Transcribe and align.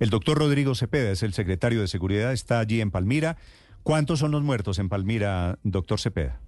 El 0.00 0.10
doctor 0.10 0.38
Rodrigo 0.38 0.74
Cepeda 0.74 1.10
es 1.10 1.22
el 1.22 1.32
secretario 1.32 1.80
de 1.80 1.88
Seguridad, 1.88 2.32
está 2.32 2.60
allí 2.60 2.80
en 2.80 2.90
Palmira. 2.90 3.36
¿Cuántos 3.82 4.18
son 4.18 4.30
los 4.30 4.42
muertos 4.42 4.78
en 4.78 4.88
Palmira, 4.88 5.58
doctor 5.62 5.98
Cepeda? 5.98 6.40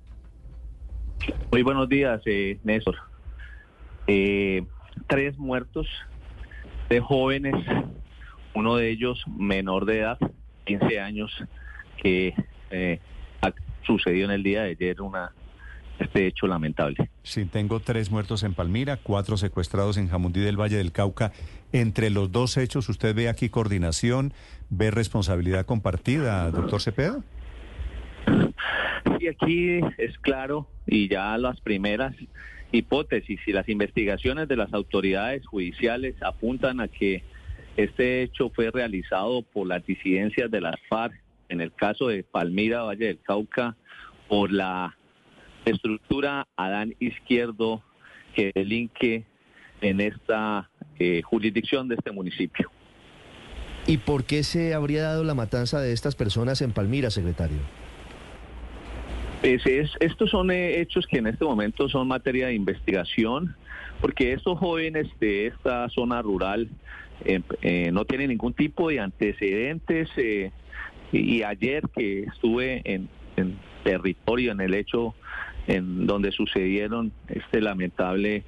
Muy 1.50 1.62
buenos 1.62 1.88
días, 1.88 2.20
eh, 2.26 2.58
Néstor. 2.64 2.96
Eh, 4.06 4.64
tres 5.08 5.38
muertos 5.38 5.86
de 6.88 7.00
jóvenes 7.00 7.54
uno 8.54 8.76
de 8.76 8.90
ellos 8.90 9.22
menor 9.26 9.84
de 9.86 10.00
edad, 10.00 10.18
15 10.66 11.00
años, 11.00 11.32
que 12.02 12.34
eh, 12.70 13.00
ha 13.42 13.52
sucedido 13.82 14.26
en 14.26 14.32
el 14.32 14.42
día 14.42 14.62
de 14.62 14.70
ayer 14.70 15.00
una, 15.00 15.32
este 16.00 16.26
hecho 16.26 16.46
lamentable. 16.46 17.10
Sí, 17.22 17.44
tengo 17.44 17.80
tres 17.80 18.10
muertos 18.10 18.42
en 18.42 18.54
Palmira, 18.54 18.96
cuatro 18.96 19.36
secuestrados 19.36 19.96
en 19.96 20.08
Jamundí 20.08 20.40
del 20.40 20.60
Valle 20.60 20.76
del 20.76 20.92
Cauca. 20.92 21.32
Entre 21.72 22.10
los 22.10 22.32
dos 22.32 22.56
hechos, 22.56 22.88
¿usted 22.88 23.14
ve 23.14 23.28
aquí 23.28 23.48
coordinación, 23.48 24.32
ve 24.70 24.90
responsabilidad 24.90 25.66
compartida, 25.66 26.50
doctor 26.50 26.80
Cepeda? 26.80 27.20
Sí, 29.18 29.28
aquí 29.28 29.80
es 29.98 30.18
claro 30.18 30.68
y 30.86 31.08
ya 31.08 31.36
las 31.38 31.60
primeras 31.60 32.14
hipótesis 32.72 33.40
y 33.46 33.52
las 33.52 33.68
investigaciones 33.68 34.48
de 34.48 34.56
las 34.56 34.72
autoridades 34.72 35.46
judiciales 35.46 36.14
apuntan 36.22 36.80
a 36.80 36.88
que 36.88 37.22
este 37.76 38.22
hecho 38.22 38.50
fue 38.50 38.70
realizado 38.70 39.42
por 39.42 39.66
las 39.66 39.84
disidencias 39.84 40.50
de 40.50 40.60
las 40.60 40.76
FARC, 40.88 41.14
en 41.48 41.60
el 41.60 41.72
caso 41.72 42.08
de 42.08 42.22
Palmira, 42.22 42.82
Valle 42.82 43.06
del 43.06 43.20
Cauca, 43.20 43.76
por 44.28 44.52
la 44.52 44.96
estructura 45.64 46.46
Adán 46.56 46.94
Izquierdo 46.98 47.82
que 48.34 48.52
delinque 48.54 49.24
en 49.80 50.00
esta 50.00 50.70
eh, 50.98 51.22
jurisdicción 51.22 51.88
de 51.88 51.96
este 51.96 52.12
municipio. 52.12 52.70
¿Y 53.86 53.98
por 53.98 54.24
qué 54.24 54.42
se 54.42 54.74
habría 54.74 55.02
dado 55.02 55.24
la 55.24 55.34
matanza 55.34 55.80
de 55.80 55.92
estas 55.92 56.14
personas 56.14 56.60
en 56.62 56.72
Palmira, 56.72 57.10
secretario? 57.10 57.58
Pues 59.40 59.62
estos 60.00 60.30
son 60.30 60.50
eh, 60.50 60.80
hechos 60.80 61.06
que 61.06 61.18
en 61.18 61.26
este 61.26 61.44
momento 61.44 61.88
son 61.88 62.06
materia 62.06 62.48
de 62.48 62.54
investigación, 62.54 63.56
porque 64.00 64.34
estos 64.34 64.58
jóvenes 64.58 65.08
de 65.18 65.46
esta 65.46 65.88
zona 65.88 66.20
rural 66.20 66.68
eh, 67.24 67.40
eh, 67.60 67.90
no 67.92 68.04
tiene 68.04 68.28
ningún 68.28 68.54
tipo 68.54 68.88
de 68.88 69.00
antecedentes 69.00 70.08
eh, 70.16 70.50
y 71.12 71.42
ayer 71.42 71.82
que 71.94 72.22
estuve 72.22 72.80
en, 72.84 73.08
territorio, 73.84 74.52
en 74.52 74.60
el 74.60 74.74
hecho 74.74 75.14
en 75.66 76.06
donde 76.06 76.32
sucedieron 76.32 77.12
este 77.28 77.60
lamentable 77.60 78.44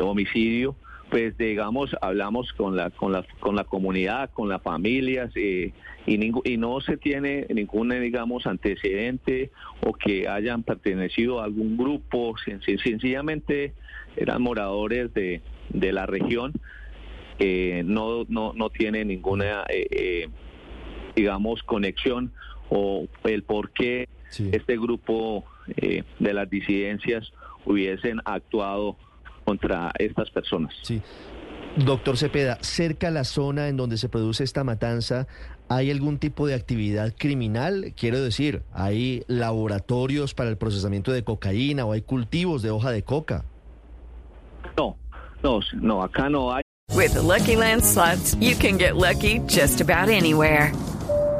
homicidio, 0.00 0.76
pues 1.10 1.36
digamos 1.36 1.94
hablamos 2.00 2.52
con 2.54 2.76
la 2.76 2.90
con 2.90 3.12
la 3.12 3.24
con 3.40 3.54
la 3.56 3.64
comunidad 3.64 4.30
con 4.32 4.48
las 4.48 4.62
familias 4.62 5.34
y, 5.36 5.72
y 6.06 6.56
no 6.56 6.80
se 6.80 6.96
tiene 6.96 7.46
ningún 7.48 7.90
digamos 8.00 8.46
antecedente 8.46 9.50
o 9.86 9.92
que 9.92 10.28
hayan 10.28 10.62
pertenecido 10.62 11.40
a 11.40 11.44
algún 11.44 11.76
grupo 11.76 12.34
sencillamente 12.82 13.72
eran 14.16 14.42
moradores 14.42 15.12
de 15.14 15.40
de 15.70 15.92
la 15.92 16.06
región 16.06 16.52
eh, 17.38 17.82
no, 17.84 18.24
no, 18.28 18.52
no 18.52 18.70
tiene 18.70 19.04
ninguna, 19.04 19.62
eh, 19.68 19.86
eh, 19.90 20.28
digamos, 21.14 21.62
conexión 21.62 22.32
o 22.68 23.06
el 23.24 23.44
por 23.44 23.70
qué 23.70 24.08
este 24.36 24.76
grupo 24.76 25.44
de 25.76 26.32
las 26.34 26.48
disidencias 26.50 27.32
hubiesen 27.64 28.20
actuado 28.24 28.96
contra 29.44 29.90
estas 29.98 30.30
personas. 30.30 30.74
Sí. 30.82 31.00
Doctor 31.76 32.16
Cepeda, 32.16 32.58
cerca 32.60 33.08
a 33.08 33.10
la 33.10 33.24
zona 33.24 33.68
en 33.68 33.76
donde 33.76 33.98
se 33.98 34.08
produce 34.08 34.42
esta 34.42 34.64
matanza, 34.64 35.26
¿hay 35.68 35.90
algún 35.90 36.18
tipo 36.18 36.46
de 36.46 36.54
actividad 36.54 37.14
criminal? 37.16 37.92
Quiero 37.96 38.20
decir, 38.20 38.62
¿hay 38.72 39.22
laboratorios 39.28 40.34
para 40.34 40.50
el 40.50 40.56
procesamiento 40.56 41.12
de 41.12 41.22
cocaína 41.22 41.84
o 41.84 41.92
hay 41.92 42.02
cultivos 42.02 42.62
de 42.62 42.70
hoja 42.70 42.90
de 42.90 43.02
coca? 43.02 43.44
No, 44.76 44.96
no, 45.42 45.60
no, 45.80 46.02
acá 46.02 46.28
no 46.28 46.52
hay. 46.52 46.62
With 46.94 47.12
the 47.12 47.22
Lucky 47.22 47.54
Land 47.54 47.84
slots, 47.84 48.34
you 48.40 48.56
can 48.56 48.78
get 48.78 48.96
lucky 48.96 49.40
just 49.46 49.80
about 49.80 50.08
anywhere. 50.08 50.72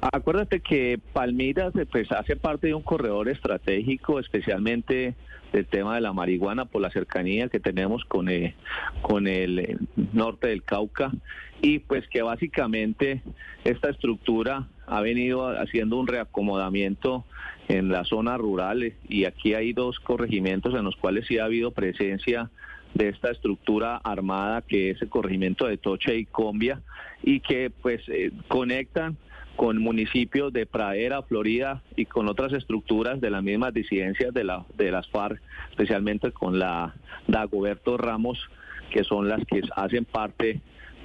Acuérdate 0.00 0.60
que 0.60 0.98
Palmira 1.12 1.70
pues, 1.90 2.10
hace 2.12 2.36
parte 2.36 2.68
de 2.68 2.74
un 2.74 2.82
corredor 2.82 3.28
estratégico, 3.28 4.18
especialmente 4.18 5.14
del 5.52 5.66
tema 5.66 5.94
de 5.94 6.00
la 6.00 6.12
marihuana 6.12 6.64
por 6.64 6.80
la 6.80 6.90
cercanía 6.90 7.48
que 7.48 7.60
tenemos 7.60 8.04
con, 8.04 8.28
eh, 8.28 8.54
con 9.02 9.26
el 9.26 9.58
eh, 9.58 9.76
norte 10.12 10.48
del 10.48 10.62
Cauca. 10.62 11.10
Y 11.60 11.80
pues 11.80 12.08
que 12.08 12.22
básicamente 12.22 13.22
esta 13.64 13.90
estructura 13.90 14.68
ha 14.86 15.02
venido 15.02 15.48
haciendo 15.48 15.98
un 15.98 16.06
reacomodamiento 16.06 17.26
en 17.68 17.90
las 17.90 18.08
zonas 18.08 18.38
rurales 18.38 18.94
y 19.06 19.26
aquí 19.26 19.52
hay 19.52 19.74
dos 19.74 20.00
corregimientos 20.00 20.74
en 20.74 20.84
los 20.84 20.96
cuales 20.96 21.26
sí 21.26 21.38
ha 21.38 21.44
habido 21.44 21.72
presencia 21.72 22.50
de 22.94 23.08
esta 23.08 23.30
estructura 23.30 23.96
armada 23.96 24.62
que 24.62 24.90
es 24.90 25.02
el 25.02 25.08
corregimiento 25.08 25.66
de 25.66 25.76
Toche 25.76 26.16
y 26.16 26.24
Combia 26.26 26.80
y 27.22 27.40
que 27.40 27.70
pues 27.70 28.02
eh, 28.08 28.30
conectan 28.48 29.16
con 29.56 29.78
municipios 29.78 30.52
de 30.52 30.64
Pradera, 30.64 31.22
Florida 31.22 31.82
y 31.94 32.06
con 32.06 32.28
otras 32.28 32.52
estructuras 32.52 33.20
de 33.20 33.30
las 33.30 33.42
mismas 33.42 33.74
disidencias 33.74 34.32
de, 34.32 34.44
la, 34.44 34.64
de 34.76 34.90
las 34.90 35.06
FARC, 35.08 35.40
especialmente 35.70 36.32
con 36.32 36.58
la 36.58 36.94
Dagoberto 37.26 37.98
Ramos, 37.98 38.38
que 38.90 39.04
son 39.04 39.28
las 39.28 39.44
que 39.44 39.60
hacen 39.76 40.04
parte 40.06 40.60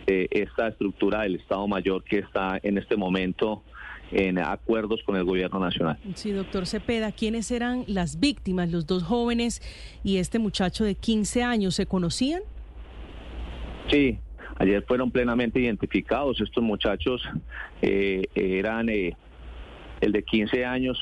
de 0.05 0.27
esta 0.31 0.69
estructura 0.69 1.23
del 1.23 1.35
Estado 1.35 1.67
Mayor 1.67 2.03
que 2.03 2.19
está 2.19 2.59
en 2.63 2.77
este 2.77 2.95
momento 2.95 3.63
en 4.11 4.37
acuerdos 4.39 5.01
con 5.03 5.15
el 5.15 5.23
gobierno 5.23 5.59
nacional. 5.59 5.97
Sí, 6.15 6.31
doctor 6.31 6.67
Cepeda, 6.67 7.11
¿quiénes 7.11 7.51
eran 7.51 7.83
las 7.87 8.19
víctimas, 8.19 8.71
los 8.71 8.85
dos 8.85 9.03
jóvenes 9.03 9.61
y 10.03 10.17
este 10.17 10.39
muchacho 10.39 10.83
de 10.83 10.95
15 10.95 11.43
años? 11.43 11.75
¿Se 11.75 11.85
conocían? 11.85 12.41
Sí, 13.89 14.17
ayer 14.57 14.83
fueron 14.87 15.11
plenamente 15.11 15.59
identificados. 15.59 16.39
Estos 16.41 16.63
muchachos 16.63 17.21
eh, 17.81 18.23
eran, 18.35 18.89
eh, 18.89 19.15
el 20.01 20.11
de 20.11 20.23
15 20.23 20.65
años 20.65 20.99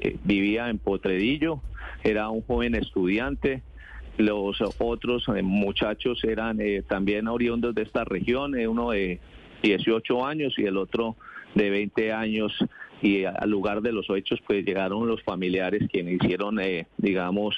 eh, 0.00 0.16
vivía 0.24 0.68
en 0.68 0.78
Potredillo, 0.78 1.60
era 2.02 2.28
un 2.28 2.42
joven 2.42 2.74
estudiante. 2.74 3.62
Los 4.16 4.62
otros 4.78 5.26
muchachos 5.42 6.22
eran 6.22 6.58
también 6.86 7.26
oriundos 7.26 7.74
de 7.74 7.82
esta 7.82 8.04
región, 8.04 8.54
uno 8.54 8.90
de 8.92 9.18
18 9.64 10.24
años 10.24 10.54
y 10.56 10.66
el 10.66 10.76
otro 10.76 11.16
de 11.54 11.70
20 11.70 12.12
años 12.12 12.52
y 13.02 13.24
al 13.24 13.50
lugar 13.50 13.82
de 13.82 13.92
los 13.92 14.08
hechos 14.10 14.40
pues 14.46 14.64
llegaron 14.64 15.06
los 15.06 15.22
familiares 15.22 15.88
quienes 15.90 16.14
hicieron, 16.14 16.58
eh, 16.60 16.86
digamos, 16.96 17.56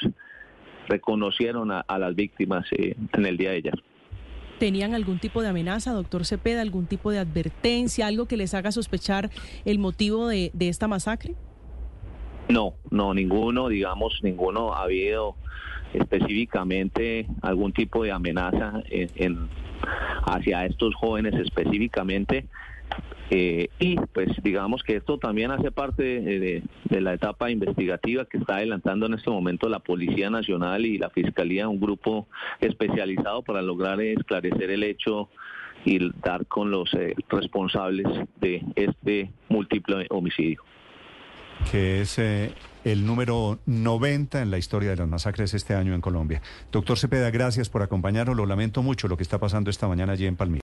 reconocieron 0.89 1.71
a, 1.71 1.85
las 1.99 2.15
víctimas 2.15 2.67
eh, 2.73 2.95
en 3.13 3.27
el 3.27 3.37
día 3.37 3.51
de 3.51 3.57
ayer. 3.57 3.83
¿Tenían 4.59 4.95
algún 4.95 5.19
tipo 5.19 5.43
de 5.43 5.49
amenaza, 5.49 5.93
doctor 5.93 6.25
Cepeda, 6.25 6.63
algún 6.63 6.87
tipo 6.87 7.11
de 7.11 7.19
advertencia, 7.19 8.07
algo 8.07 8.27
que 8.27 8.37
les 8.37 8.55
haga 8.55 8.73
sospechar 8.73 9.31
el 9.65 9.79
motivo 9.79 10.29
de, 10.29 10.51
esta 10.59 10.89
masacre? 10.89 11.35
No, 12.49 12.75
no, 12.91 13.13
ninguno, 13.13 13.69
digamos, 13.69 14.21
ninguno 14.23 14.73
ha 14.73 14.85
habido 14.85 15.37
específicamente 15.93 17.27
algún 17.43 17.73
tipo 17.73 18.03
de 18.03 18.13
amenaza 18.13 18.83
en, 18.89 19.49
hacia 20.25 20.65
estos 20.65 20.95
jóvenes 20.95 21.35
específicamente 21.35 22.47
Eh, 23.31 23.69
y 23.81 23.97
pues 23.97 24.29
digamos 24.43 24.83
que 24.85 24.97
esto 24.97 25.19
también 25.19 25.51
hace 25.51 25.73
parte 25.73 26.03
de, 26.03 26.63
de, 26.85 27.01
la 27.01 27.13
etapa 27.15 27.51
investigativa 27.51 28.25
que 28.25 28.39
está 28.39 28.57
adelantando 28.57 29.07
en 29.07 29.15
este 29.15 29.31
momento 29.31 29.69
la 29.69 29.81
Policía 29.81 30.31
Nacional 30.31 30.87
y 30.87 30.99
la 30.99 31.11
Fiscalía, 31.11 31.69
un 31.69 31.81
grupo 31.81 32.29
especializado 32.61 33.43
para 33.43 33.63
lograr 33.63 34.01
esclarecer 34.01 34.71
el 34.71 34.85
hecho 34.85 35.29
y 35.85 35.99
dar 36.21 36.47
con 36.47 36.71
los 36.71 36.93
eh, 36.95 37.15
responsables 37.29 38.07
de 38.41 38.63
este 38.75 39.31
múltiple 39.49 40.07
homicidio. 40.11 40.63
Que 41.71 42.03
es 42.03 42.19
eh, 42.19 42.53
el 42.85 43.07
número 43.07 43.59
90 43.67 44.43
en 44.43 44.51
la 44.51 44.59
historia 44.59 44.91
de 44.91 44.97
las 44.97 45.09
masacres 45.09 45.55
este 45.55 45.75
año 45.75 45.95
en 45.95 46.01
Colombia. 46.01 46.43
Doctor 46.71 46.99
Cepeda, 46.99 47.31
gracias 47.31 47.71
por 47.71 47.83
acompañarnos. 47.83 48.37
Lo 48.37 48.47
lamento 48.47 48.83
mucho 48.83 49.09
lo 49.09 49.17
que 49.17 49.23
está 49.23 49.39
pasando 49.39 49.71
esta 49.71 49.89
mañana 49.89 50.13
allí 50.13 50.27
en 50.27 50.37
Palmira. 50.37 50.66